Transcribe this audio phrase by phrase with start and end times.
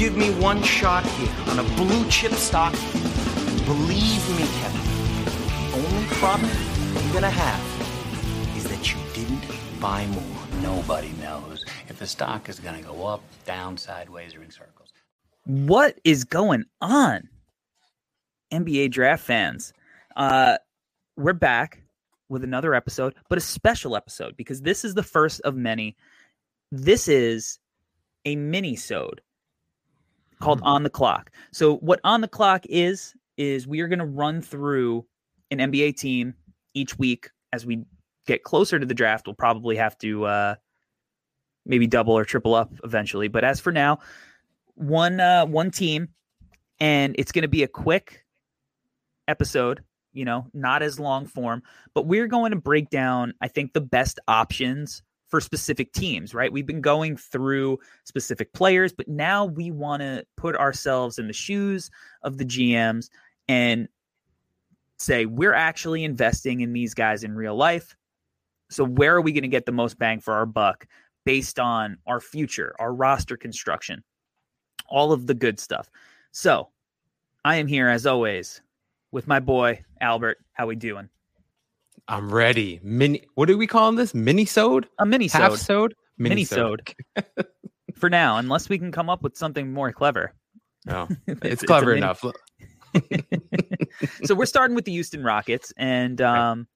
[0.00, 2.72] Give me one shot here on a blue chip stock.
[3.66, 4.80] Believe me, Kevin,
[5.26, 6.50] the only problem
[6.94, 9.44] you're gonna have is that you didn't
[9.78, 10.62] buy more.
[10.62, 14.88] Nobody knows if the stock is to go up, down, sideways, or in circles.
[15.44, 17.28] What is going on?
[18.50, 19.74] NBA draft fans.
[20.16, 20.56] Uh
[21.18, 21.82] we're back
[22.30, 25.94] with another episode, but a special episode because this is the first of many.
[26.72, 27.58] This is
[28.24, 29.20] a mini-sode
[30.40, 31.30] called On the Clock.
[31.52, 35.06] So what On the Clock is is we are going to run through
[35.50, 36.34] an NBA team
[36.74, 37.84] each week as we
[38.26, 39.26] get closer to the draft.
[39.26, 40.54] We'll probably have to uh
[41.66, 43.98] maybe double or triple up eventually, but as for now,
[44.74, 46.08] one uh one team
[46.80, 48.24] and it's going to be a quick
[49.28, 51.62] episode, you know, not as long form,
[51.94, 56.52] but we're going to break down, I think, the best options for specific teams, right?
[56.52, 61.32] We've been going through specific players, but now we want to put ourselves in the
[61.32, 61.90] shoes
[62.22, 63.08] of the GMs
[63.48, 63.88] and
[64.98, 67.96] say, we're actually investing in these guys in real life.
[68.70, 70.86] So, where are we going to get the most bang for our buck
[71.24, 74.02] based on our future, our roster construction,
[74.88, 75.90] all of the good stuff?
[76.32, 76.68] So,
[77.44, 78.60] I am here as always
[79.12, 80.38] with my boy Albert.
[80.52, 81.08] How we doing?
[82.10, 82.80] I'm ready.
[82.82, 83.22] Mini.
[83.36, 84.14] What do we call this?
[84.14, 84.86] Mini sode?
[84.98, 85.60] A mini Half sode.
[85.60, 85.94] sode?
[86.18, 86.92] Mini sode.
[87.94, 90.34] For now, unless we can come up with something more clever.
[90.86, 92.24] No, It's- it's, it's clever mini- enough.
[94.24, 96.66] So we're starting with the Houston Rockets, and um,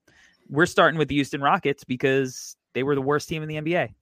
[0.49, 3.95] we're starting with the Houston Rockets because they were the worst team in the NBA.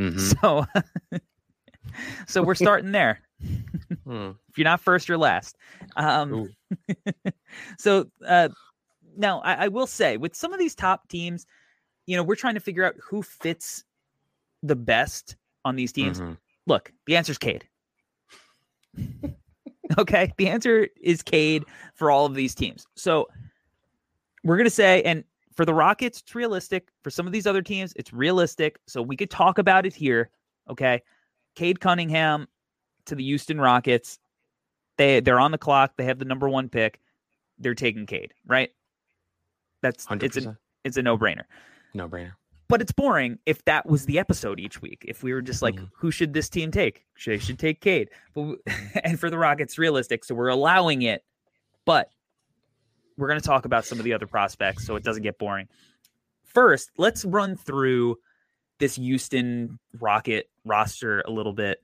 [0.00, 0.36] mhm.
[0.40, 0.66] So,
[2.26, 3.20] so we're starting there.
[4.04, 4.30] Hmm.
[4.48, 5.56] If you're not first, you're last.
[5.96, 6.54] Um,
[7.78, 8.48] so uh,
[9.16, 11.46] now I, I will say, with some of these top teams,
[12.06, 13.84] you know, we're trying to figure out who fits
[14.62, 16.20] the best on these teams.
[16.20, 16.36] Mhm.
[16.66, 17.66] Look, the answer is Cade.
[19.98, 22.86] okay, the answer is Cade for all of these teams.
[22.94, 23.28] So
[24.44, 26.88] we're gonna say, and for the Rockets, it's realistic.
[27.02, 28.78] For some of these other teams, it's realistic.
[28.86, 30.30] So we could talk about it here.
[30.68, 31.02] Okay,
[31.54, 32.48] Cade Cunningham
[33.06, 34.18] to the Houston Rockets.
[34.98, 35.94] They they're on the clock.
[35.96, 37.00] They have the number one pick.
[37.58, 38.70] They're taking Cade, right?
[39.82, 40.56] That's it's a 100%.
[40.84, 41.44] it's a no brainer
[41.94, 42.32] No brainer.
[42.68, 45.04] but it's boring if that was the episode each week.
[45.06, 45.90] If we were just like, Mhm.
[45.96, 47.04] who should this team take?
[47.14, 48.10] Should they should take Cade?
[48.34, 48.62] But w-
[49.04, 51.24] and for the Rockets, realistic, so we're allowing it.
[51.84, 52.10] But
[53.16, 55.68] we're going to talk about some of the other prospects, so it doesn't get boring.
[56.44, 58.18] First, let's run through
[58.78, 61.82] this Houston Rocket roster a little bit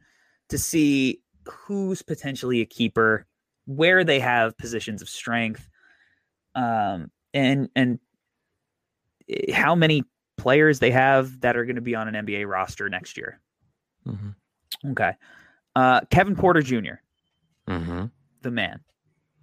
[0.48, 3.26] to see who's potentially a keeper,
[3.66, 5.68] where they have positions of strength,
[6.54, 7.98] um, and and
[9.28, 10.04] eh, how many
[10.36, 13.40] players they have that are going to be on an NBA roster next year.
[14.06, 14.34] Mhm.
[14.90, 15.12] Okay.
[15.76, 16.94] Uh, Kevin Porter Jr.,
[17.68, 18.10] Mhm.
[18.42, 18.80] the man.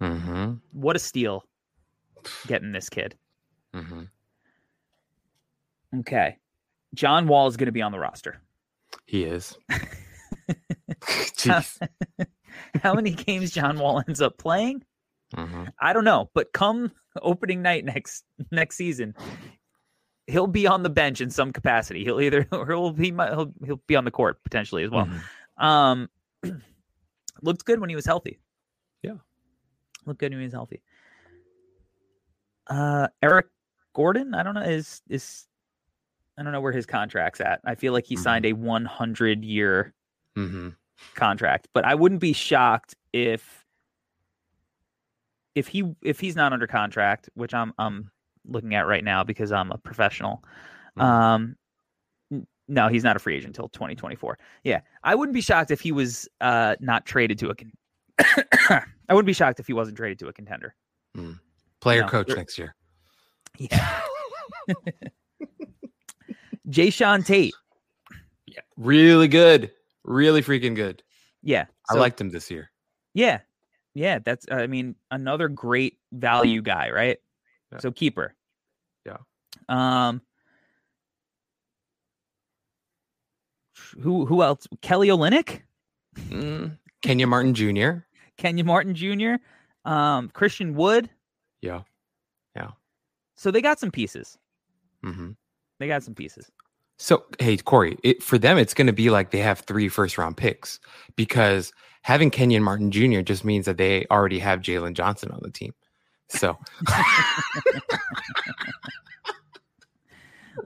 [0.02, 0.60] Mhm.
[0.72, 1.44] What a steal
[2.48, 3.18] getting this kid.
[3.74, 4.10] Mhm.
[6.00, 6.38] Okay.
[6.94, 8.42] John Wall is going to be on the roster.
[9.06, 9.58] He is.
[11.02, 11.88] Jeez.
[12.82, 14.84] How many games John Wall ends up playing?
[15.36, 15.72] Mhm.
[15.80, 16.92] I don't know, but come
[17.22, 19.16] opening night next next season,
[20.28, 22.04] he'll be on the bench in some capacity.
[22.04, 25.08] He'll either he'll be he'll, he'll be on the court potentially as well.
[25.08, 25.64] Mhm.
[25.64, 26.10] Um,
[27.42, 28.40] looked good when he was healthy.
[29.04, 29.16] Yeah.
[30.06, 30.82] looked good when he was healthy.
[32.68, 33.48] Uh, Eric
[33.94, 35.48] Gordon, I don't know is is
[36.38, 37.60] I don't know where his contract's at.
[37.66, 38.20] I feel like he Mhm.
[38.24, 39.94] signed a 100 year
[40.38, 40.76] Mhm.
[41.16, 43.66] contract, but I wouldn't be shocked if
[45.56, 48.12] if he if he's not under contract, which I'm I'm
[48.48, 50.44] looking at right now because I'm a professional.
[50.98, 51.04] Mhm.
[51.04, 51.56] Um
[52.68, 54.38] no, he's not a free agent until 2024.
[54.64, 54.82] Yeah.
[55.04, 57.74] I wouldn't be shocked if he was uh not traded to a con-
[58.20, 60.76] I wouldn't be shocked if he wasn't traded to a contender.
[61.82, 62.76] Player No, coach next year.
[63.58, 64.02] Yeah.
[66.70, 67.54] Jae'Sean Tate.
[68.46, 68.62] Yeah.
[68.78, 69.72] Really good.
[70.04, 71.02] Really freaking good.
[71.42, 71.66] Yeah.
[71.90, 72.70] I liked him this year.
[73.14, 73.40] Yeah.
[74.00, 77.18] Yeah, that's I mean another great value guy, right?
[77.74, 77.80] Yeah.
[77.80, 78.34] So keeper.
[79.06, 79.18] Yeah.
[79.68, 80.22] Um
[84.00, 84.68] Who who else?
[84.82, 85.64] Kelly Olynyk,
[86.16, 88.06] Mm, Kenyon Martin Jr.
[88.38, 89.34] Kenyon Martin Jr.,
[89.84, 91.10] um, Christian Wood.
[91.62, 91.82] Yeah.
[92.56, 92.72] Yeah.
[93.36, 94.38] So they got some pieces.
[95.04, 95.32] Mm-hmm.
[95.80, 96.50] They got some pieces.
[97.02, 100.18] So, hey, Corey, it, for them, it's going to be like they have three first
[100.18, 100.82] round picks
[101.16, 103.22] because having Kenyon Martin Jr.
[103.22, 105.74] just means that they already have Jalen Johnson on the team.
[106.28, 106.58] So,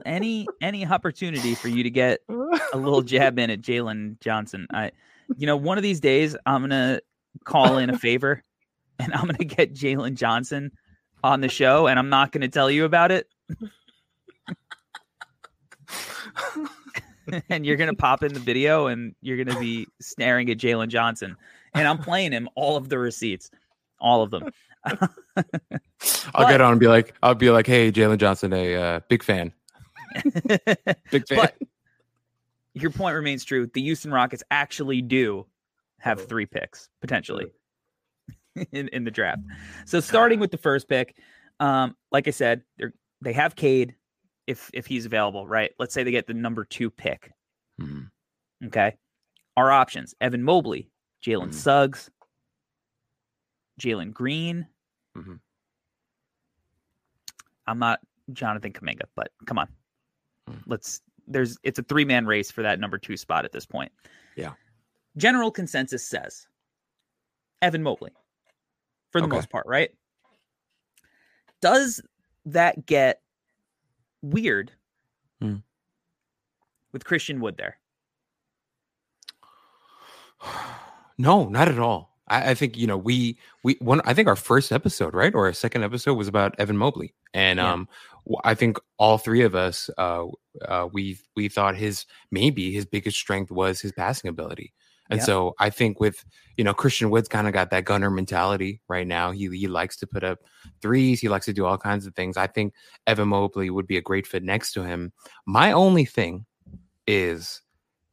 [0.04, 4.66] Any any opportunity for you to get a little jab in at Jalen Johnson.
[4.70, 4.90] I,
[5.36, 7.00] you know, one of these days I'm gonna
[7.44, 8.42] call in a favor,
[8.98, 10.72] and I'm gonna get Jalen Johnson
[11.22, 13.28] on the show, and I'm not gonna tell you about it.
[17.48, 21.36] and you're gonna pop in the video, and you're gonna be snaring at Jalen Johnson,
[21.74, 23.50] and I'm playing him all of the receipts,
[24.00, 24.50] all of them.
[24.84, 25.08] I'll
[26.34, 29.22] But- get on and be like, I'll be like, hey, Jalen Johnson, a uh, big
[29.22, 29.52] fan,
[31.10, 31.36] big fan.
[31.36, 31.54] But
[32.74, 33.66] your point remains true.
[33.72, 35.46] The Houston Rockets actually do
[35.98, 37.46] have three picks potentially
[38.72, 39.42] in, in the draft.
[39.86, 41.16] So starting with the first pick,
[41.60, 42.86] um, like I said, they
[43.22, 43.94] they have Cade
[44.46, 45.72] if if he's available, right?
[45.78, 47.32] Let's say they get the number two pick.
[47.80, 48.10] Mhm.
[48.66, 48.96] Okay.
[49.56, 50.90] Our options Evan Mobley,
[51.24, 51.54] Jalen Mhm.
[51.54, 52.10] Suggs,
[53.80, 54.66] Jalen Green.
[55.16, 55.40] Mhm.
[57.66, 58.00] I'm not
[58.32, 59.68] Jonathan Kuminga, but come on.
[60.48, 60.62] Mm.
[60.66, 63.92] Let's there's it's a three man race for that number two spot at this point.
[64.36, 64.54] Yeah.
[65.16, 66.46] General consensus says
[67.62, 68.10] Evan Mobley
[69.10, 69.36] for the Okay.
[69.36, 69.90] most part, right?
[71.60, 72.02] Does
[72.46, 73.22] that get
[74.30, 74.72] weird
[75.40, 75.56] Hmm.
[76.92, 77.78] with Christian Wood there?
[81.16, 82.10] No, not at all.
[82.26, 84.00] I, I think you know we we one.
[84.04, 87.58] I think our first episode, right, or our second episode was about Evan Mobley, and
[87.60, 87.72] Yeah.
[87.72, 87.88] um,
[88.42, 90.24] I think all three of us, uh,
[90.66, 94.72] uh, we we thought his maybe his biggest strength was his passing ability,
[95.10, 95.24] and Yeah.
[95.24, 96.24] so I think with
[96.56, 99.30] you know Christian Wood's kind of got that gunner mentality right now.
[99.32, 100.38] He he likes to put up
[100.80, 101.20] threes.
[101.20, 102.36] He likes to do all kinds of things.
[102.36, 102.74] I think
[103.06, 105.12] Evan Mobley would be a great fit next to him.
[105.46, 106.46] My only thing
[107.06, 107.60] is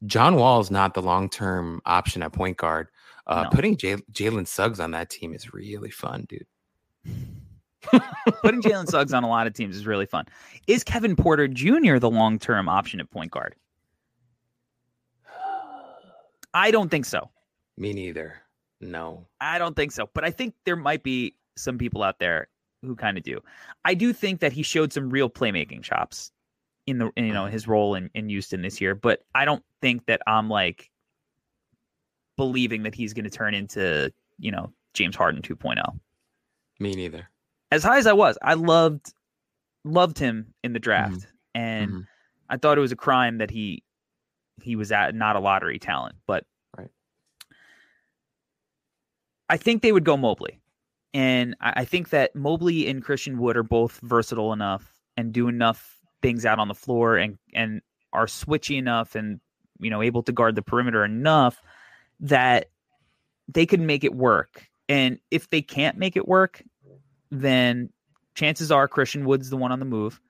[0.06, 2.88] John Wall is not the long term option at point guard.
[3.26, 3.50] Uh, No.
[3.50, 6.46] Putting Jalen Suggs on that team is really fun, dude.
[8.42, 10.26] Putting Jalen Suggs on a lot of teams is really fun.
[10.66, 11.98] Is Kevin Porter Jr.
[11.98, 13.54] the long term option at point guard?
[16.54, 17.30] I don't think so.
[17.76, 18.42] Me neither.
[18.80, 19.26] No.
[19.40, 20.08] I don't think so.
[20.12, 22.48] But I think there might be some people out there
[22.82, 23.40] who kind of do.
[23.84, 26.32] I do think that he showed some real playmaking chops
[26.86, 28.94] in the in, you know his role in, in Houston this year.
[28.94, 30.90] But I don't think that I'm like
[32.36, 35.80] believing that he's going to turn into you know James Harden 2.0.
[36.80, 37.28] Me neither.
[37.70, 39.14] As high as I was, I loved
[39.84, 42.06] loved him in the draft, and Mhm.
[42.48, 43.82] I thought it was a crime that he
[44.60, 46.44] he was at not a lottery talent, but
[46.76, 46.90] Right.
[49.48, 50.60] I think they would go Mobley,
[51.14, 55.48] and I, I think that Mobley and Christian Wood are both versatile enough and do
[55.48, 57.82] enough things out on the floor and and
[58.12, 59.40] are switchy enough and
[59.78, 61.60] you know able to guard the perimeter enough
[62.20, 62.70] that
[63.48, 64.68] they could make it work.
[64.88, 66.62] And if they can't make it work,
[67.30, 67.90] then
[68.34, 70.20] chances are Christian Wood's the one on the move.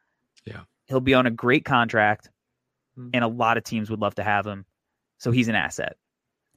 [0.44, 0.60] Yeah.
[0.86, 2.30] He'll be on a great contract,
[2.98, 3.10] Mhm.
[3.14, 4.66] and a lot of teams would love to have him.
[5.18, 5.96] So he's an asset.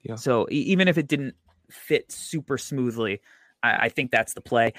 [0.04, 0.16] Yeah.
[0.16, 1.36] So e- even if it didn't
[1.70, 3.22] fit super smoothly,
[3.64, 4.74] I, I think that's the play.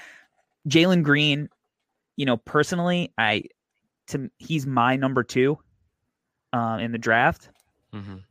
[0.69, 1.49] Jalen Green,
[2.15, 3.43] you know, personally, I
[4.07, 5.57] to he's my number two
[6.53, 7.49] uh, in the draft.
[7.93, 8.23] Mhm.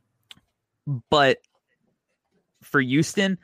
[1.09, 1.37] But
[2.63, 3.37] for Houston,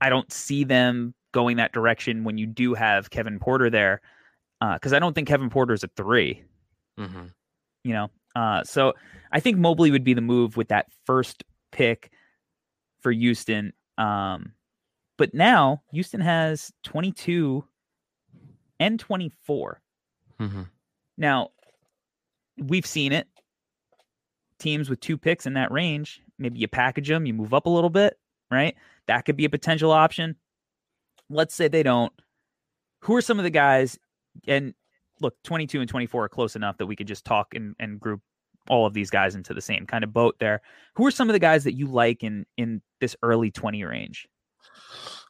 [0.00, 4.00] I don't see them going that direction when you do have Kevin Porter there,
[4.60, 6.44] because I don't think Kevin Porter is a three.
[6.98, 7.32] Mhm.
[7.82, 8.94] You know, uh, so
[9.32, 12.10] I think Mobley would be the move with that first pick
[13.00, 13.72] for Houston.
[13.98, 14.52] Um,
[15.16, 17.64] but now Houston has 22
[18.80, 19.80] and 24.
[20.40, 20.68] Mhm.
[21.16, 21.50] Now,
[22.58, 23.28] we've seen it.
[24.58, 27.70] Teams with two picks in that range, maybe you package them, you move up a
[27.70, 28.18] little bit,
[28.50, 28.76] right?
[29.06, 30.36] That could be a potential option.
[31.28, 32.12] Let's say they don't.
[33.00, 33.98] Who are some of the guys?
[34.46, 34.74] And
[35.24, 38.20] look, 22 and 24 are close enough that we could just talk and, and group
[38.68, 40.62] all of these guys into the same kind of boat there.
[40.94, 44.28] Who are some of the guys that you like in in this early 20 range?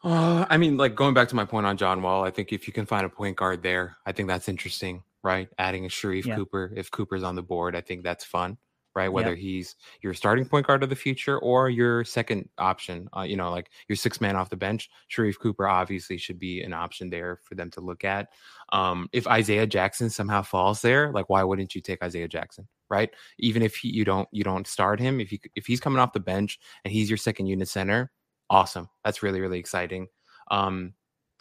[0.03, 2.67] Uh, I mean, like going back to my point on John Wall, I think if
[2.67, 5.49] you can find a point guard there, I think that's interesting, right?
[5.59, 6.37] Adding a Sharife Yeah.
[6.37, 8.59] Cooper, if Cooper's on the board, I think that's fun,
[8.95, 9.09] right?
[9.13, 13.37] Whether he's your starting point guard of the future or your second option, uh, you
[13.37, 17.11] know, like your six man off the bench, Sharife Cooper obviously should be an option
[17.11, 18.29] there for them to look at.
[18.73, 23.11] Um, if Isaiah Jackson somehow falls there, like why wouldn't you take Isaiah Jackson, right?
[23.39, 26.13] Even if he, you don't you don't start him, if you if he's coming off
[26.13, 28.11] the bench and he's your second unit center,
[28.51, 28.89] awesome.
[29.05, 30.07] That's really really exciting.
[30.51, 30.95] Um,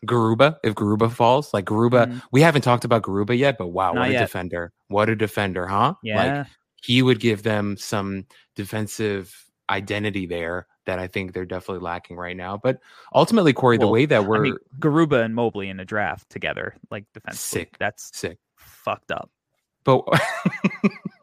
[0.06, 2.22] Garuba, if Garuba falls, like Garuba, Mhm.
[2.34, 4.20] we haven't talked about Garuba yet, but wow, Not what a yet.
[4.22, 4.74] defender!
[4.90, 5.94] What a defender, huh?
[6.04, 6.16] Yeah.
[6.38, 6.48] Like
[6.84, 8.26] he would give them some
[8.56, 9.34] defensive
[9.70, 12.58] identity there that I think they're definitely lacking right now.
[12.62, 12.80] But
[13.14, 17.06] ultimately, Corey, the way that we're mean, Garuba and Mobley in a draft together, like
[17.14, 17.78] defensively, Sick.
[17.80, 19.30] that's sick, fucked up.
[19.86, 20.04] but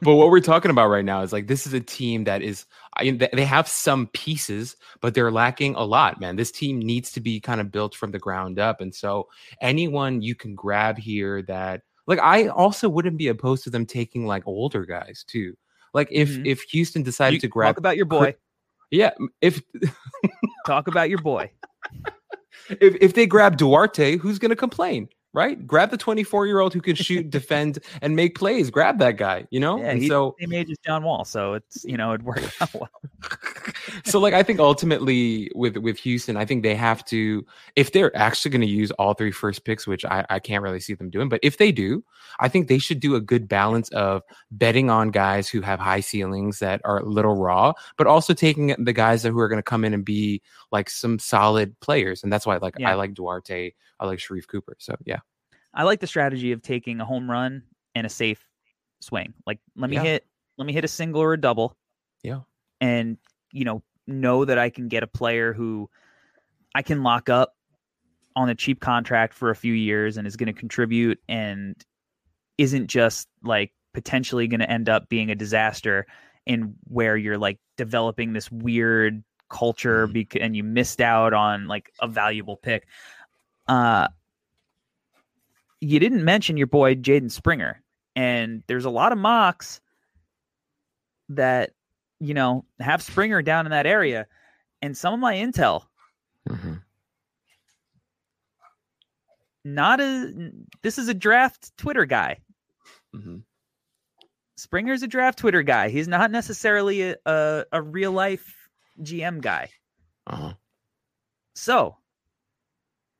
[0.00, 2.64] but what we're talking about right now is like this is a team that is
[2.96, 6.36] I they have some pieces, but they're lacking a lot, man.
[6.36, 9.28] This team needs to be kind of built from the ground up, and so
[9.60, 14.26] anyone you can grab here that like I also wouldn't be opposed to them taking
[14.26, 15.56] like older guys too.
[15.92, 16.46] Like if Mhm.
[16.46, 18.34] if Houston decided You- to grab talk about your boy.
[18.90, 19.60] yeah, if
[20.66, 21.50] talk about your boy.
[22.80, 25.08] if if they grab Duarte, who's going to complain?
[25.34, 25.66] Right?
[25.66, 28.70] Grab the 24 year old who can shoot, defend, and make plays.
[28.70, 29.78] Grab that guy, you know?
[29.78, 32.56] Yeah, and he, so same age as John Wall, so it's you know it worked
[32.60, 32.88] out well.
[34.04, 37.44] so like I think ultimately with with Houston, I think they have to
[37.76, 40.80] if they're actually going to use all three first picks, which I, I can't really
[40.80, 42.04] see them doing, but if they do,
[42.40, 44.22] I think they should do a good balance of
[44.52, 48.74] betting on guys who have high ceilings that are a little raw, but also taking
[48.78, 52.22] the guys that who are going to come in and be like some solid players.
[52.22, 52.90] And that's why like Yeah.
[52.90, 54.76] I like Duarte, I like Sharife Cooper.
[54.78, 55.20] So yeah.
[55.74, 57.62] I like the strategy of taking a home run
[57.94, 58.42] and a safe
[59.00, 59.34] swing.
[59.46, 60.02] Like let me Yeah.
[60.02, 60.26] hit
[60.56, 61.76] let me hit a single or a double.
[62.22, 62.40] Yeah.
[62.80, 63.18] And
[63.52, 65.88] you know, know that I can get a player who
[66.74, 67.54] I can lock up
[68.36, 71.76] on a cheap contract for a few years and is going to contribute and
[72.58, 76.04] isn't just like potentially going to end up being a disaster
[76.46, 80.12] in where you're like developing this weird culture Mhm.
[80.12, 82.86] bec- and you missed out on like a valuable pick.
[83.68, 84.08] Uh
[85.80, 87.82] you didn't mention your boy Jaden Springer,
[88.16, 89.80] and there's a lot of mocks
[91.28, 91.70] that
[92.20, 94.26] you know have Springer down in that area,
[94.82, 95.86] and some of my intel
[96.48, 96.82] Mhm.
[99.64, 100.50] not a
[100.82, 102.38] this is a draft Twitter guy.
[103.14, 103.42] Mhm.
[104.56, 105.88] Springer's a draft Twitter guy.
[105.88, 108.68] He's not necessarily a a, a real life
[109.02, 109.70] GM guy.
[110.26, 110.54] Uh-huh.
[111.54, 111.96] So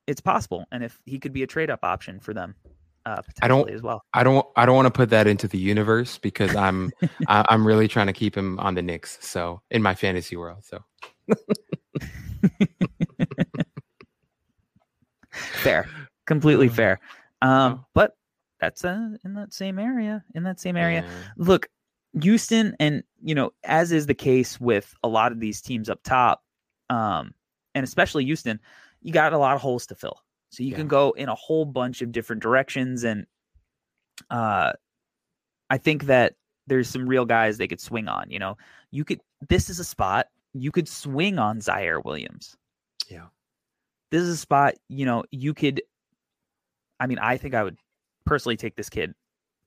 [0.06, 2.54] it's possible, and if he could be a trade up option for them,
[3.06, 4.02] uh, I don't- potentially as well.
[4.14, 6.90] I don't I don't want to put that into the universe because I'm
[7.28, 9.18] I, I'm really trying to keep him on the Knicks.
[9.20, 10.64] So in my fantasy world.
[10.64, 10.82] So
[15.32, 15.88] fair
[16.26, 17.00] completely Uh, fair
[17.42, 18.12] um but
[18.60, 21.10] that's uh, in that same area in that same area yeah.
[21.36, 21.68] look
[22.22, 25.98] houston and you know as is the case with a lot of these teams up
[26.04, 26.42] top
[26.90, 27.34] um
[27.74, 28.60] and especially houston
[29.04, 30.18] you got a lot of holes to fill.
[30.50, 30.76] So you Yeah.
[30.78, 33.26] can go in a whole bunch of different directions and
[34.30, 34.72] uh
[35.70, 36.34] i think that
[36.68, 38.56] there's some real guys they could swing on you know?
[38.90, 42.56] You could this is a spot you could swing on ziaire williams.
[43.10, 43.26] Yeah.
[44.10, 45.82] this is a spot you know you could
[47.00, 47.76] i mean i think i would
[48.24, 49.12] personally take this kid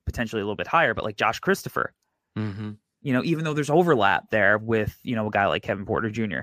[0.06, 1.92] potentially a little bit higher but like josh christopher.
[2.36, 5.84] Hmm you know even though there's overlap there with you know a guy like kevin
[5.86, 6.40] porter jr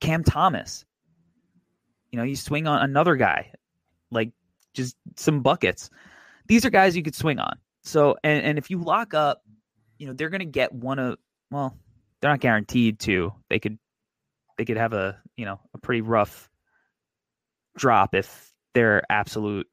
[0.00, 0.84] cam thomas
[2.12, 3.50] you know you swing on another guy
[4.10, 4.30] like
[4.74, 5.90] just some buckets.
[6.46, 7.58] These are guys you could swing on.
[7.82, 9.42] So and, and if you lock up
[9.98, 11.18] you know they're going to get one of
[11.50, 11.76] well
[12.20, 13.32] they're not guaranteed to.
[13.50, 13.78] They could
[14.58, 16.48] they could have a you know a pretty rough
[17.76, 19.66] drop if their absolute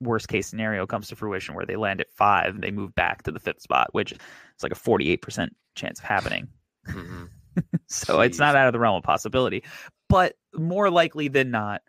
[0.00, 3.24] worst case scenario comes to fruition where they land at five and they move back
[3.24, 4.18] to the fifth spot which is
[4.62, 6.48] like a 48% chance of happening.
[6.86, 7.24] Hmm
[7.86, 9.64] so it's not out of the realm of possibility.
[10.08, 11.82] But more likely than not,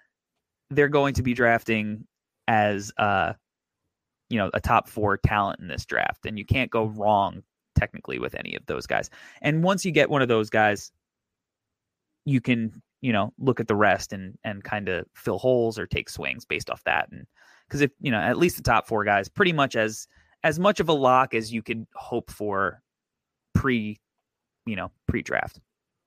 [0.69, 2.05] they're going to be drafting
[2.47, 3.33] as uh
[4.29, 6.25] you know a top four talent in this draft.
[6.25, 7.43] And you can't go wrong
[7.75, 9.09] technically with any of those guys.
[9.41, 10.91] And once you get one of those guys,
[12.25, 15.88] you can, you know, look at the rest and and kind of fill holes or
[15.88, 17.09] take swings based off that.
[17.11, 17.25] And
[17.67, 20.07] because if you know, at least the top four guys, pretty much as
[20.43, 22.81] as much of a lock as you could hope for
[23.53, 23.99] pre
[24.69, 25.59] you know, pre-draft.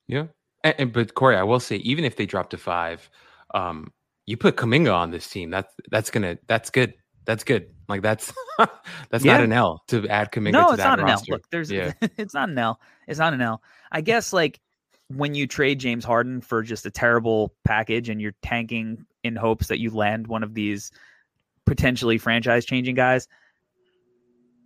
[0.07, 0.27] Yeah.
[0.65, 3.09] And, and but Corey, I will say, even if they drop to five,
[3.55, 3.93] um,
[4.27, 5.51] you put Kuminga on this team.
[5.51, 6.95] That's that's gonna that's good.
[7.25, 7.71] That's good.
[7.89, 8.33] Like that's
[9.11, 9.33] that's Yeah.
[9.33, 11.23] not an L to add Kuminga no, to it's that not an L.
[11.29, 11.93] Look, there's Yeah.
[12.17, 12.81] it's not an L.
[13.07, 13.63] It's not an L.
[13.91, 14.61] I guess like
[15.09, 19.69] when you trade James Harden for just a terrible package and you're tanking in hopes
[19.69, 20.91] that you land one of these
[21.67, 23.29] potentially franchise changing guys,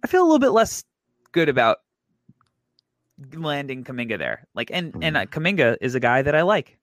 [0.05, 0.85] I feel a little bit less
[1.33, 1.79] good about
[3.35, 4.47] landing Kuminga there.
[4.55, 6.79] Like and and uh, Kuminga is a guy that I like.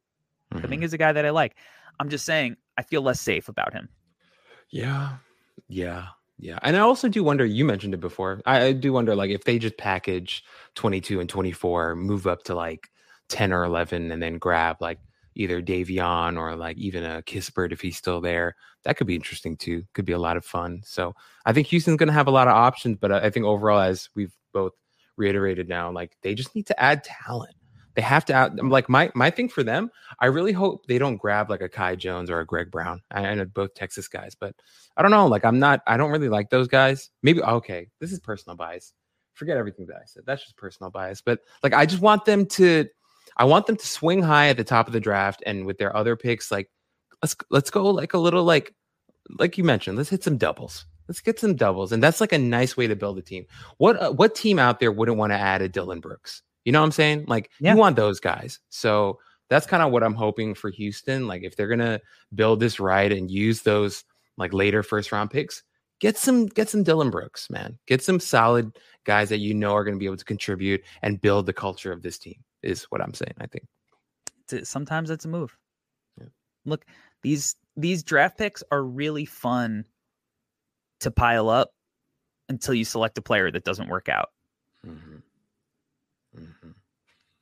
[0.54, 0.62] Mhm.
[0.62, 1.56] Kuminga is a guy that I like.
[2.00, 3.90] I'm just saying I feel less safe about him.
[4.70, 5.18] Yeah.
[5.68, 6.08] Yeah.
[6.40, 7.46] Yeah, and I also do wonder.
[7.46, 8.42] You mentioned it before.
[8.46, 10.44] I, I do wonder, like, if they just package
[10.76, 12.90] twenty two and twenty four, move up to like
[13.30, 15.00] ten or eleven, and then grab like
[15.36, 18.56] either Davion or like even a Kispert if he's still there.
[18.84, 19.84] That could be interesting too.
[19.94, 20.82] Could be a lot of fun.
[20.84, 23.80] So I think Houston's going to have a lot of options, but I think overall,
[23.80, 24.74] as we've both
[25.18, 27.56] reiterated now, like they just need to add talent.
[27.96, 29.92] They have to add, like my my thing for them.
[30.20, 33.02] I really hope they don't grab like a Kai Jones or a Greg Brown.
[33.12, 34.56] I, I know both Texas guys, but
[34.98, 35.28] I don't know.
[35.28, 35.82] Like I'm not.
[35.86, 37.12] I don't really like those guys.
[37.22, 37.88] Maybe okay.
[38.00, 38.94] This is personal bias.
[39.34, 40.24] Forget everything that I said.
[40.26, 41.22] That's just personal bias.
[41.22, 42.88] But like I just want them to.
[43.38, 45.96] I want them to swing high at the top of the draft, and with their
[45.96, 46.70] other picks, like
[47.22, 48.74] let's let's go like a little like
[49.38, 49.98] like you mentioned.
[49.98, 50.86] Let's hit some doubles.
[51.08, 53.46] Let's get some doubles, and that's like a nice way to build a team.
[53.78, 56.42] What uh, what team out there wouldn't want to add a Dillon Brooks?
[56.66, 57.26] You know what I'm saying?
[57.28, 57.74] Like Yeah.
[57.74, 58.60] you want those guys.
[58.70, 59.20] So
[59.50, 61.28] that's kind of what I'm hoping for Houston.
[61.28, 62.00] Like if they're gonna
[62.34, 64.04] build this right and use those
[64.38, 65.62] like later first round picks,
[66.00, 67.78] get some get some Dillon Brooks, man.
[67.86, 68.72] Get some solid
[69.04, 72.02] guys that you know are gonna be able to contribute and build the culture of
[72.02, 72.42] this team.
[72.62, 73.36] Is what I'm saying.
[73.42, 73.66] I think.
[74.52, 75.58] It's- sometimes that's a move.
[76.18, 76.28] Yeah.
[76.66, 76.86] Look,
[77.24, 79.86] these these draft picks are really fun
[81.04, 81.72] to pile up
[82.50, 84.32] until you select a player that doesn't work out.
[84.86, 85.22] Mhm.
[86.36, 86.76] Mhm.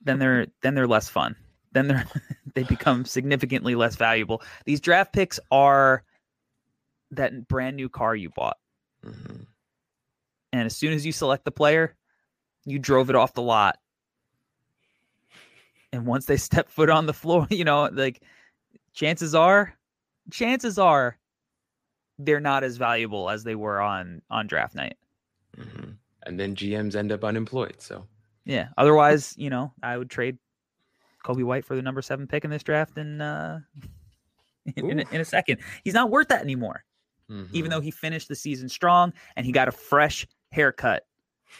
[0.01, 1.36] Then they're then they're less fun.
[1.72, 2.06] Then they're
[2.53, 4.41] they become significantly less valuable.
[4.65, 6.03] These draft picks are
[7.12, 8.58] that brand new car you bought.
[9.03, 9.48] Mhm.
[10.53, 11.96] And as soon as you select the player,
[12.65, 13.77] you drove it off the lot.
[15.94, 18.22] And once they step foot on the floor, you know, like
[18.94, 19.74] chances are,
[20.32, 21.18] chances are
[22.25, 24.98] they're not as valuable as they were on on draft night.
[25.58, 25.96] Mhm.
[26.24, 27.75] And then GMs end up unemployed.
[27.82, 28.08] So
[28.46, 28.70] Yeah.
[28.78, 30.38] Otherwise, you know, I would trade
[31.25, 33.60] Coby White for the number seven pick in this draft in uh
[34.75, 35.60] in, in, a, in a second.
[35.84, 36.84] He's not worth that anymore.
[37.30, 37.70] even Mhm.
[37.70, 41.06] though he finished the season strong and he got a fresh haircut,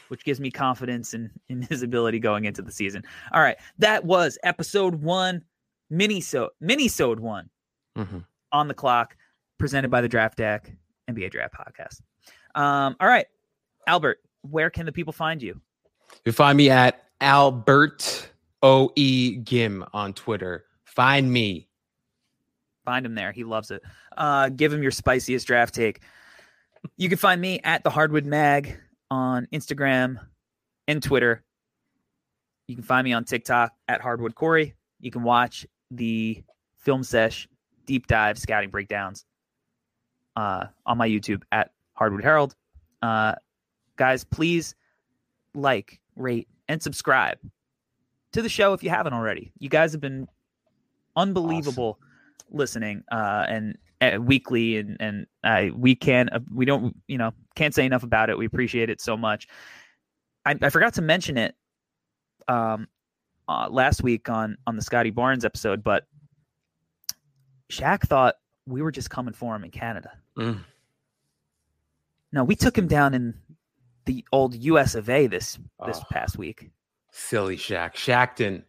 [0.08, 3.02] which gives me confidence in, in his ability going into the season.
[3.32, 3.56] All right.
[3.78, 5.42] That was episode one,
[5.88, 7.48] mini so mini sode one
[7.96, 8.24] Mhm.
[8.52, 9.16] on the clock,
[9.58, 10.72] presented by the Draft Deck
[11.08, 12.00] NBA Draft Podcast.
[12.54, 13.26] Um, all right.
[13.86, 15.60] Albert, where can the people find you?
[16.24, 18.30] You find me at Albert
[18.62, 20.64] O E Gim on Twitter.
[20.84, 21.68] Find me.
[22.84, 23.32] Find him there.
[23.32, 23.82] He loves it.
[24.16, 26.00] Uh, give him your spiciest draft take.
[26.96, 28.76] You can find me at the Hardwood Mag
[29.10, 30.18] on Instagram
[30.88, 31.44] and Twitter.
[32.66, 34.74] You can find me on TikTok at Hardwood Corey.
[35.00, 36.42] You can watch the
[36.78, 37.48] film sesh
[37.86, 39.24] deep dive scouting breakdowns
[40.36, 42.54] uh, on my YouTube at Hardwood Herald.
[43.00, 43.34] Uh,
[43.96, 44.74] guys, please
[45.54, 47.38] like, rate, and subscribe
[48.32, 49.52] to the show if you haven't already.
[49.58, 50.26] You guys have been
[51.16, 51.98] unbelievable
[52.50, 57.32] listening uh, and uh, weekly and and uh, we can uh, we don't you know
[57.54, 58.38] can't say enough about it.
[58.38, 59.46] We appreciate it so much.
[60.44, 61.54] I, I forgot to mention it
[62.48, 62.88] um,
[63.48, 66.04] uh, last week on on the Scottie Barnes episode, but
[67.70, 70.10] Shaq thought we were just coming for him in Canada.
[70.38, 70.60] Mm.
[72.32, 73.34] No, we took him down in
[74.06, 74.94] the old U.S.
[74.94, 75.26] of A.
[75.26, 76.04] this this Oh.
[76.10, 76.70] past week.
[77.10, 77.94] Silly Shaq.
[77.94, 78.62] Shackton.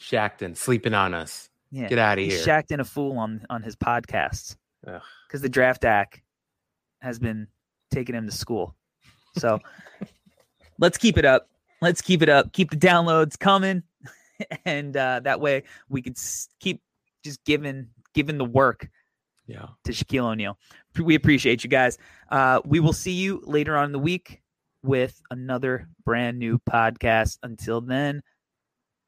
[0.00, 1.50] Shackton sleeping on us.
[1.70, 2.38] Yeah, Get out of here.
[2.38, 6.20] Shaqtin' a Fool on on his podcasts because the draft act
[7.02, 7.48] has been
[7.90, 8.74] taking him to school.
[9.36, 9.58] So
[10.78, 11.48] let's keep it up.
[11.82, 12.52] Let's keep it up.
[12.52, 13.82] Keep the downloads coming,
[14.64, 16.80] and uh, that way we could s- keep
[17.24, 18.88] just giving giving the work
[19.48, 19.66] Yeah.
[19.84, 20.58] to Shaquille O'Neal.
[21.02, 21.96] We appreciate you guys.
[22.30, 24.42] Uh, we will see you later on in the week
[24.82, 27.38] with another brand new podcast.
[27.42, 28.22] Until then,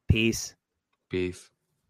[0.09, 0.55] peace.
[1.09, 1.50] Peace.